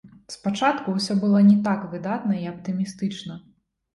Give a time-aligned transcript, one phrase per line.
[0.35, 3.37] Спачатку ўсё было не так выдатна і аптымістычна.